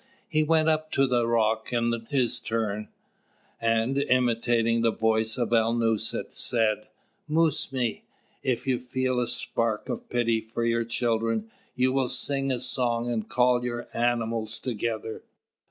He 0.27 0.41
went 0.43 0.67
up 0.67 0.91
to 0.93 1.05
the 1.05 1.27
Rock 1.27 1.71
in 1.71 1.93
his 2.09 2.39
turn, 2.39 2.87
and, 3.61 3.99
imitating 3.99 4.81
the 4.81 4.89
voice 4.91 5.37
of 5.37 5.49
Alnūset, 5.51 6.31
said: 6.31 6.87
"Mūs 7.29 7.69
mī, 7.71 8.01
if 8.41 8.65
you 8.65 8.79
feel 8.79 9.19
a 9.19 9.27
spark 9.27 9.89
of 9.89 10.09
pity 10.09 10.41
for 10.41 10.63
your 10.65 10.85
children, 10.85 11.51
you 11.75 11.93
will 11.93 12.09
sing 12.09 12.51
a 12.51 12.59
song 12.59 13.11
and 13.11 13.29
call 13.29 13.63
your 13.63 13.89
animals 13.93 14.57
together." 14.57 15.21